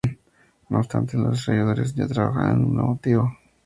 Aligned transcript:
No 0.69 0.79
obstante, 0.79 1.15
los 1.15 1.33
desarrolladores 1.33 1.93
ya 1.93 2.07
trabajan 2.07 2.53
en 2.53 2.65
uno 2.65 2.93
nativo. 2.95 3.37